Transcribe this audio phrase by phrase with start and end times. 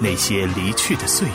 [0.00, 1.32] 那些离去的岁月，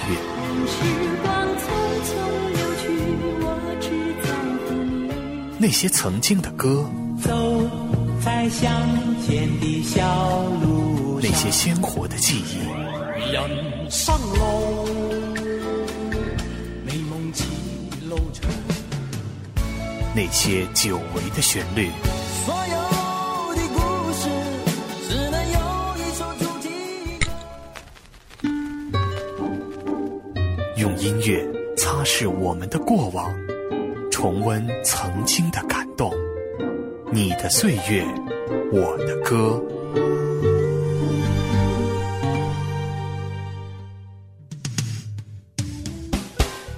[5.57, 6.89] 那些曾经的歌，
[7.21, 7.31] 走
[8.23, 8.71] 在乡
[9.27, 12.59] 间的小路那些鲜活的记忆，
[13.31, 14.87] 人生路，
[16.85, 17.43] 美梦似
[18.09, 18.49] 路长，
[20.15, 21.89] 那些久违的旋律。
[22.45, 22.98] 所有
[30.99, 31.41] 音乐
[31.77, 33.33] 擦拭我们的过往，
[34.11, 36.11] 重温曾经的感动。
[37.09, 38.05] 你的岁月，
[38.73, 39.63] 我的歌。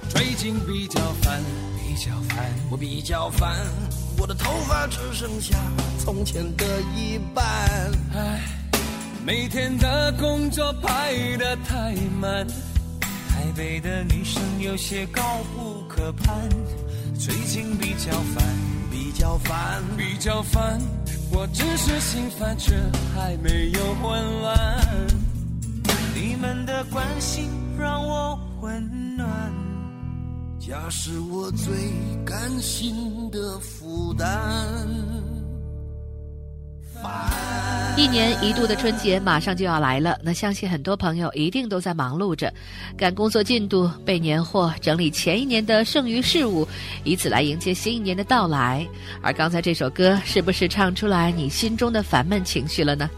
[0.08, 1.42] 最近比较烦，
[1.76, 3.66] 比较烦，我比较烦，
[4.20, 5.58] 我的头发只剩下
[5.98, 6.64] 从前的
[6.94, 7.44] 一半。
[8.14, 8.40] 唉，
[9.26, 12.46] 每天的工作排得太满，
[13.56, 15.22] 北的女生有些高
[15.54, 16.48] 不可攀。
[17.18, 18.44] 最近比较烦，
[18.90, 20.80] 比较烦，比较烦，
[21.30, 22.74] 我只是心烦，却
[23.14, 24.80] 还没有混乱。
[26.14, 29.28] 你们的关心让我温暖。
[30.58, 31.74] 家是我最
[32.24, 34.32] 甘心的负担。
[38.02, 42.52] 一年一度的春节马上就要来了，那相信很多朋友一定都在忙碌着，
[42.96, 46.66] 赶工作进度、备年货、整理前一年的剩余事务，
[47.04, 48.84] 以此来迎接新一年的到来。
[49.22, 53.08] 而刚才这首歌，是不是唱出来你心中的烦闷情绪了呢？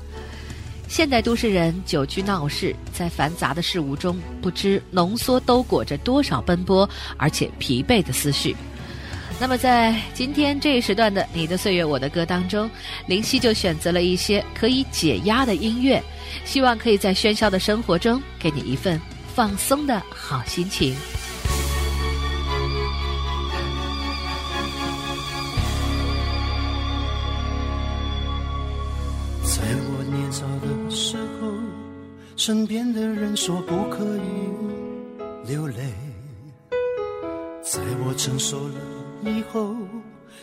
[0.86, 8.54] 现代都市人久居闹市，在繁杂的事物中，不知浓缩兜裹着多少奔波而且疲惫的思绪。
[9.40, 12.70] 那么，在今天这一时段的《你的岁月我的歌》当中，
[13.06, 16.02] 林夕就选择了一些可以解压的音乐，
[16.46, 18.98] 希望可以在喧嚣的生活中给你一份
[19.34, 20.94] 放松的好心情。
[29.42, 31.52] 在我年少的时候，
[32.34, 35.92] 身边的人说不可以流泪。
[37.62, 38.74] 在我成熟了
[39.24, 39.74] 以后，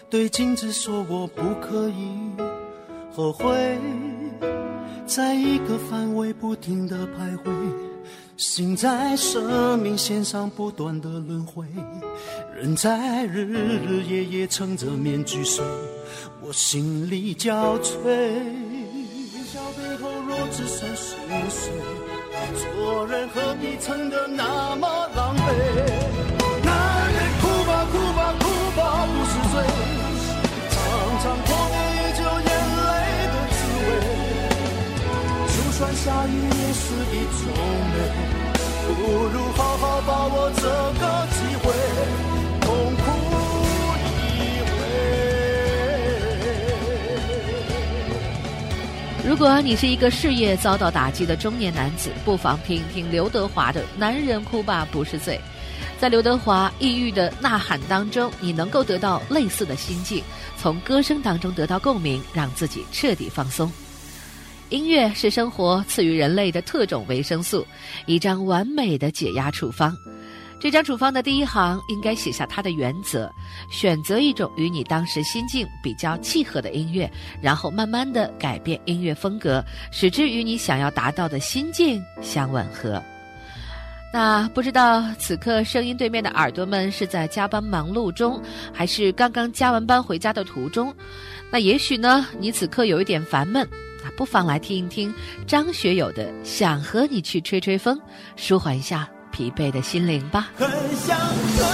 [0.09, 2.31] 对镜子说我不可以
[3.13, 3.79] 后悔。
[5.05, 7.51] 在一个范围不停的徘徊，
[8.37, 11.65] 心在生命线上不断的轮回，
[12.55, 15.65] 人在日日夜夜撑着面具睡，
[16.41, 17.97] 我心力交瘁。
[18.05, 21.17] 微笑背后若只剩心
[21.49, 21.73] 碎，
[22.79, 26.30] 做人何必撑得那么狼狈？
[35.81, 37.41] 算下雨也是一种
[37.89, 37.97] 美，
[38.85, 38.93] 不
[39.29, 41.73] 如好好把握这个机会，
[42.61, 43.01] 痛哭
[43.97, 44.39] 一
[44.69, 44.69] 回。
[49.27, 55.41] 如果你是一个事业遭到打击的中年男子，不妨听一听刘德华的《男人哭吧不是罪》。
[55.99, 60.23] 在刘德华抑郁的呐喊当中，你能够得到类似的心境，
[60.59, 63.71] 从歌声当中得到共鸣，让自己彻底放松。
[64.71, 67.67] 音乐是生活赐予人类的特种维生素，
[68.05, 69.95] 一张完美的解压处方。
[70.61, 73.29] 这张处方的第一行应该写下它的原则：
[73.69, 77.11] 选择一种与你当时心境比较契合的音乐，
[77.41, 79.61] 然后慢慢的改变音乐风格，
[79.91, 83.01] 使之与你想要达到的心境相吻合。
[84.13, 90.93] 那不知道此刻声音对面的耳朵们是在加班忙碌中，还是刚刚加完班回家的途中？
[91.49, 93.67] 那也许呢，你此刻有一点烦闷，
[94.17, 95.13] 不妨来听一听
[95.47, 97.97] 张学友的《想和你去吹吹风》，
[98.35, 100.51] 舒缓一下疲惫的心灵吧。
[100.55, 101.33] 很想和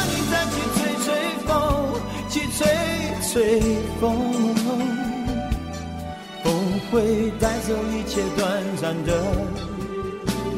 [0.09, 1.07] 你再去吹吹
[1.45, 1.51] 风，
[2.29, 2.65] 去吹
[3.21, 3.59] 吹
[3.99, 4.55] 风，
[6.43, 9.11] 风会带走一切短暂的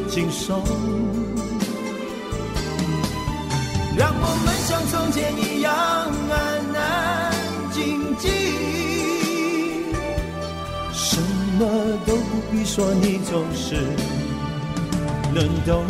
[0.09, 0.63] 轻松，
[3.97, 5.71] 让我们像从前一样
[6.29, 6.35] 安
[6.75, 7.33] 安
[7.71, 8.29] 静静，
[12.59, 13.75] 你说，你总是
[15.33, 15.85] 能懂。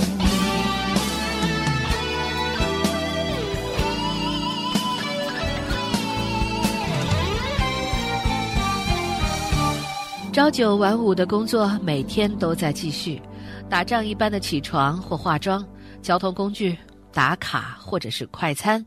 [10.31, 13.19] 朝九晚五的工作每天都在继续，
[13.67, 15.67] 打仗一般的起床或化妆，
[16.03, 16.77] 交通工具
[17.11, 18.85] 打卡或者是快餐，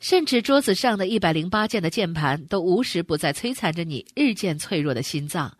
[0.00, 5.56] 甚至桌子上的一百零八键的键盘都无时不在摧残着你日渐脆弱的心脏。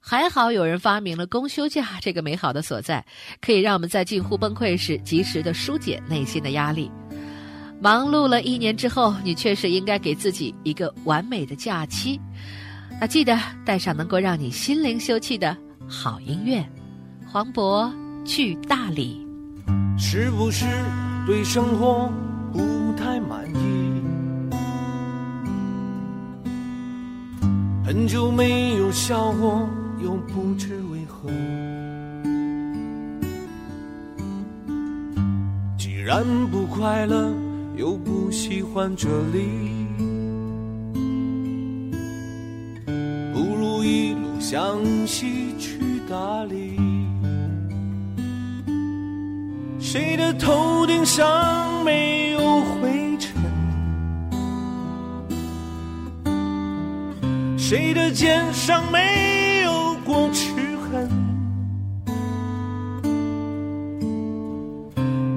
[0.00, 3.04] 还好有人发明了公休假这个美好的所在，
[3.40, 6.90] 可以让我们在近乎崩溃时及时的疏解内心的压力。
[7.80, 12.20] 忙碌了一年之后，你确实应该给自己一个完美的假期。
[13.00, 15.56] 那记得带上能够让你心灵休憩的
[15.88, 16.64] 好音乐。
[17.26, 17.90] 黄渤
[18.24, 19.26] 去大理，
[19.98, 20.66] 是不是
[21.26, 22.10] 对生活
[22.52, 24.02] 不太满意？
[27.84, 29.68] 很久没有笑过，
[30.02, 31.28] 又不知为何。
[35.78, 37.32] 既然不快乐，
[37.76, 39.70] 又不喜欢这里。
[43.32, 46.78] 不如一路向西去大理，
[49.78, 53.34] 谁的头顶上没有灰尘？
[57.56, 59.39] 谁的肩上没有
[60.10, 60.50] 过齿
[60.90, 61.08] 痕？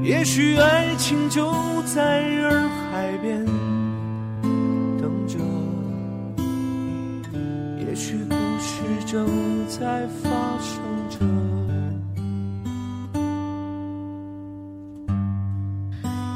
[0.03, 1.53] 也许爱情就
[1.83, 3.45] 在洱海边
[4.99, 5.37] 等着，
[7.85, 8.81] 也许故事。
[9.05, 9.27] 正
[9.67, 10.29] 在发
[10.59, 11.19] 生着。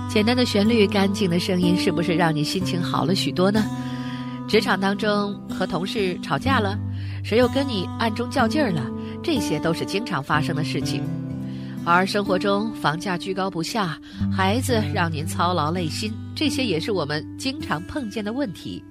[0.08, 3.66] 简单的旋律，干净的声音，是不是让你心情好了许多呢？
[4.48, 6.78] 职场当中和同事吵架了，
[7.28, 8.90] 谁又跟你暗中较劲儿了？
[9.22, 11.04] 这些都是经常发生的事情。
[11.86, 14.00] 而生活中房价居高不下，
[14.32, 18.82] 孩子让您操劳累心，这些也是我们经常碰见的问题。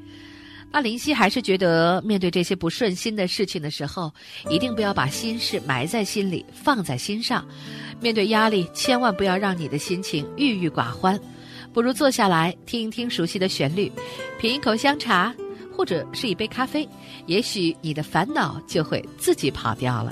[0.70, 4.12] 那林夕还是觉得，面对这些不顺心的事情的时候，
[4.50, 7.42] 一定不要把心事埋在心里，放在心上。
[8.02, 11.18] 面对压力，千万不要让你的心情郁郁寡欢，
[11.72, 13.90] 不如坐下来听一听熟悉的旋律，
[14.38, 15.34] 品一口香茶，
[15.76, 16.88] 或者是一杯咖啡，
[17.26, 20.10] 也许你的烦恼就会自己跑掉了。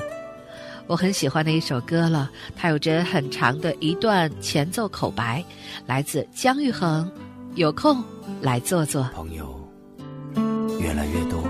[0.86, 5.42] 我很喜欢的一首歌了，它有着很长的一段前奏口白，
[5.86, 7.10] 来自姜育恒。
[7.54, 8.02] 有空
[8.42, 9.58] 来坐坐，朋友。
[10.80, 11.42] 越来越多，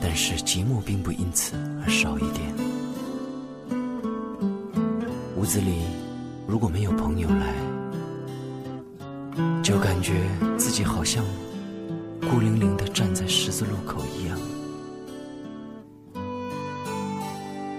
[0.00, 2.54] 但是寂寞并不因此而少一点。
[5.36, 5.80] 屋子里
[6.46, 7.54] 如果没有朋友来，
[9.62, 10.12] 就感觉
[10.56, 11.24] 自己好像
[12.32, 14.38] 孤零零的站在十字路口一样。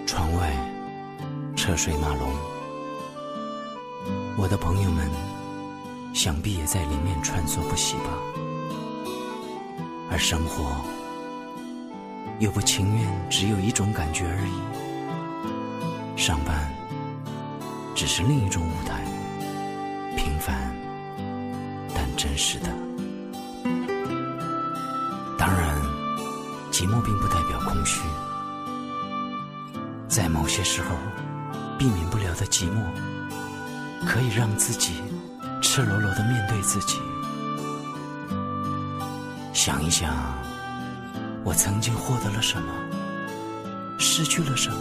[0.06, 0.56] 窗外
[1.56, 2.30] 车水马龙，
[4.38, 5.10] 我的朋友们
[6.14, 8.12] 想必也在里面穿梭不息吧。
[10.12, 10.76] 而生活
[12.38, 16.16] 又不情愿只有一种感觉而已。
[16.16, 16.72] 上班
[17.96, 19.04] 只是另一种舞台，
[20.16, 20.72] 平凡
[21.96, 22.70] 但真实的。
[26.94, 28.02] 寂寞并不代表空虚，
[30.08, 30.90] 在某些时候，
[31.76, 32.84] 避免不了的寂寞，
[34.06, 35.02] 可以让自己
[35.60, 37.00] 赤裸裸的面对自己。
[39.54, 40.14] 想一想，
[41.44, 42.72] 我曾经获得了什么，
[43.98, 44.78] 失去了什么，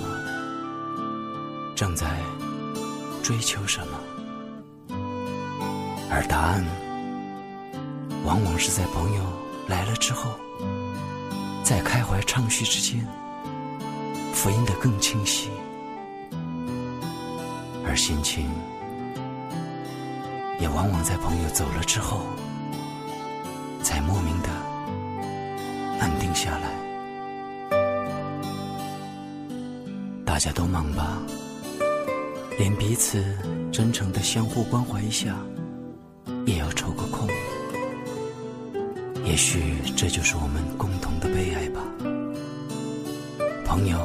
[1.75, 2.21] 正在
[3.23, 4.97] 追求什么，
[6.11, 6.63] 而答案
[8.23, 9.23] 往往是在朋友
[9.67, 10.39] 来了之后，
[11.63, 13.07] 在开怀畅叙之间，
[14.35, 15.49] 福音的更清晰，
[17.87, 18.51] 而心情
[20.61, 22.27] 也往往在朋友走了之后，
[23.83, 24.49] 才莫名的。
[26.01, 26.69] 安定下来，
[30.25, 31.23] 大家都忙吧，
[32.59, 33.25] 连彼此
[33.71, 35.37] 真诚的相互关怀一下，
[39.33, 39.63] 也许
[39.97, 41.81] 这就是我们共同的悲哀吧。
[43.65, 43.99] 朋友，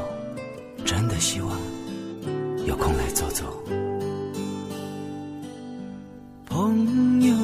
[0.86, 1.60] 真的希望
[2.66, 3.44] 有空来走走。
[6.46, 7.36] 朋友，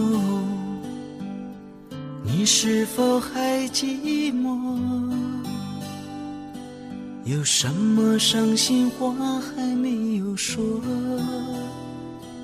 [2.23, 4.79] 你是否还寂寞？
[7.25, 10.63] 有什么伤心话还没有说？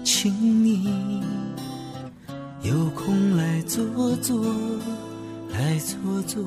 [0.03, 0.33] 请
[0.65, 1.23] 你
[2.61, 3.85] 有空来坐
[4.17, 4.45] 坐，
[5.59, 6.41] 来坐坐。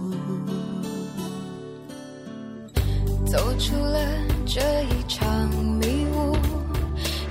[3.26, 3.98] 走出了
[4.46, 6.34] 这一场迷雾，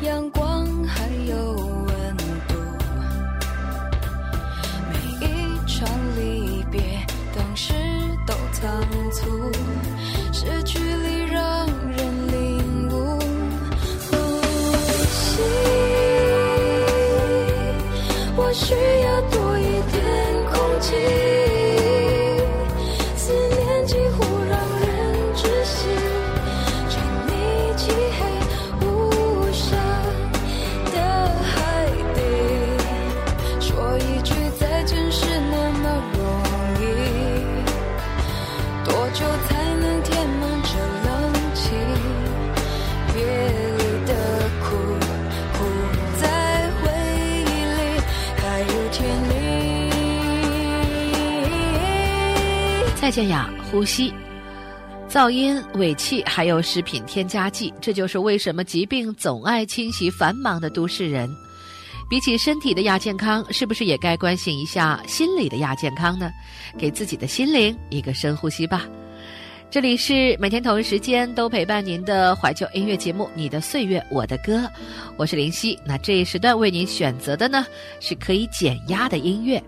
[0.03, 2.53] 阳光还有温度。
[4.91, 4.93] 每
[5.25, 5.27] 一
[5.65, 6.79] 场离别，
[7.35, 7.73] 当时
[8.27, 8.61] 都仓
[9.11, 9.51] 促。
[10.31, 13.17] 失去里让人领悟，
[14.07, 14.11] 呼
[15.09, 15.41] 吸，
[18.35, 19.21] 我需要
[53.11, 54.09] 蔡健雅呼吸。
[55.09, 61.29] 噪音、尾气，还有食品添加剂，这就是为什么疾病总爱侵袭繁忙的都市人。
[62.09, 66.31] 比起身体的亚健康，是不是也该关心一下心理的亚健康呢？
[66.77, 68.87] 给自己的心灵一个深呼吸吧。
[69.69, 74.59] 这里是每天同一时间都陪伴您的怀旧音乐节目《你的岁月我的歌》，
[75.17, 75.77] 我是林夕。
[75.85, 77.65] 那这一时段为您选择的呢，
[77.99, 79.61] 是可以减压的音乐，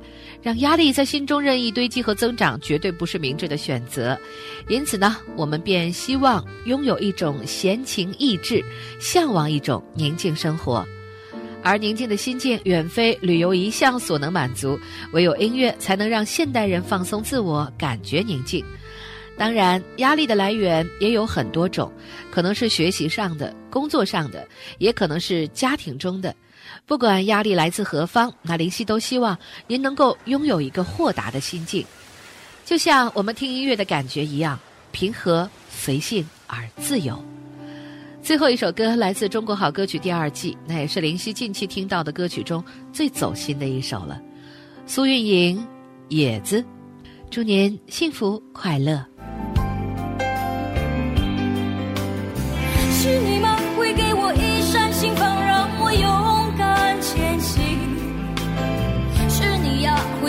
[0.44, 4.20] 让压力在心中任意堆积和增长，绝对不是明智的选择。
[4.68, 8.64] 因此呢，我们便希望拥有一种闲情逸致，
[9.00, 10.86] 向往一种宁静生活。
[11.64, 14.78] 而宁静的心境，远非旅游一项所能满足，
[15.14, 18.62] 唯有音乐才能让现代人放松自我，感觉宁静。
[19.38, 21.90] 当然，压力的来源也有很多种，
[22.30, 24.46] 可能是学习上的、工作上的，
[24.78, 26.36] 也可能是家庭中的。
[26.86, 31.86] 不管压力来自何方，那林夕都希望您能够拥有一个豁达的心境，
[32.66, 34.60] 就像我们听音乐的感觉一样，
[34.92, 37.24] 平和、随性而自由。
[38.22, 44.22] 最后一首歌来自《中国好歌曲》第二季，那也是林夕近期听到的歌曲中最走心的一首了。
[44.86, 45.58] 苏运莹，
[46.08, 46.62] 《野子》，
[47.30, 49.06] 祝您幸福快乐。
[52.92, 53.33] 是你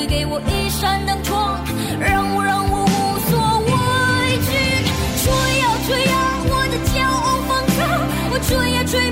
[0.06, 1.64] 给我一扇灯窗，
[1.98, 3.70] 让我让我无所畏
[4.44, 4.50] 惧。
[5.22, 6.14] 吹呀吹呀，
[6.46, 7.76] 我的骄傲放肆，
[8.30, 9.10] 我吹呀吹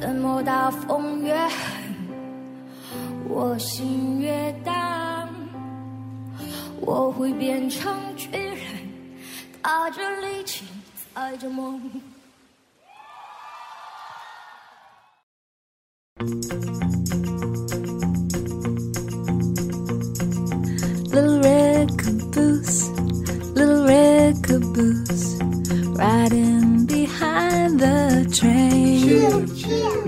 [0.00, 1.50] 怎么大风越狠，
[3.28, 5.28] 我心越荡。
[6.80, 8.56] 我会变成巨人，
[9.62, 10.64] 踏着力气，
[11.14, 11.80] 载着梦。
[21.12, 22.88] Little red caboose,
[23.54, 25.38] little red caboose,
[25.96, 26.49] riding